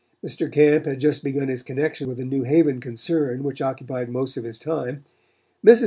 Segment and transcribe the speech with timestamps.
[0.25, 0.51] Mr.
[0.51, 4.43] Camp had just begun his connection with a New Haven concern which occupied most of
[4.43, 5.03] his time.
[5.63, 5.79] Mrs.